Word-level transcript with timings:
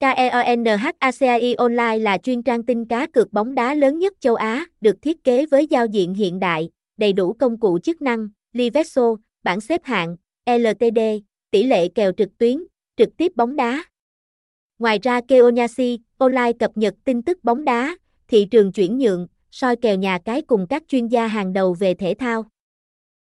KEONHACAI 0.00 1.54
Online 1.54 1.98
là 1.98 2.18
chuyên 2.18 2.42
trang 2.42 2.62
tin 2.62 2.84
cá 2.84 3.06
cược 3.06 3.32
bóng 3.32 3.54
đá 3.54 3.74
lớn 3.74 3.98
nhất 3.98 4.12
châu 4.20 4.34
Á, 4.34 4.66
được 4.80 5.02
thiết 5.02 5.24
kế 5.24 5.46
với 5.46 5.66
giao 5.66 5.86
diện 5.86 6.14
hiện 6.14 6.40
đại, 6.40 6.70
đầy 6.96 7.12
đủ 7.12 7.32
công 7.32 7.60
cụ 7.60 7.78
chức 7.78 8.02
năng, 8.02 8.28
Liveso, 8.52 9.16
bảng 9.42 9.60
xếp 9.60 9.80
hạng, 9.84 10.16
LTD, 10.46 10.98
tỷ 11.50 11.62
lệ 11.62 11.88
kèo 11.88 12.12
trực 12.12 12.38
tuyến, 12.38 12.64
trực 12.96 13.08
tiếp 13.16 13.32
bóng 13.36 13.56
đá. 13.56 13.84
Ngoài 14.78 14.98
ra 15.02 15.20
Keonyasi 15.28 15.98
Online 16.18 16.52
cập 16.58 16.70
nhật 16.74 16.94
tin 17.04 17.22
tức 17.22 17.44
bóng 17.44 17.64
đá, 17.64 17.96
thị 18.28 18.44
trường 18.50 18.72
chuyển 18.72 18.98
nhượng, 18.98 19.26
soi 19.50 19.76
kèo 19.76 19.96
nhà 19.96 20.18
cái 20.24 20.42
cùng 20.42 20.66
các 20.66 20.82
chuyên 20.88 21.06
gia 21.06 21.26
hàng 21.26 21.52
đầu 21.52 21.74
về 21.74 21.94
thể 21.94 22.14
thao. 22.18 22.44